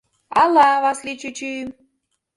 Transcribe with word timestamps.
Ала 0.41 0.69
Васли 0.83 1.13
чӱчӱ!.. 1.21 1.51